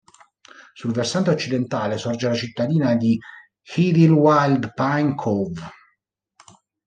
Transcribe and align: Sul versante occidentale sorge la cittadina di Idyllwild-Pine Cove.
Sul 0.73 0.93
versante 0.93 1.29
occidentale 1.29 1.99
sorge 1.99 2.27
la 2.27 2.33
cittadina 2.33 2.95
di 2.95 3.19
Idyllwild-Pine 3.75 5.13
Cove. 5.13 5.61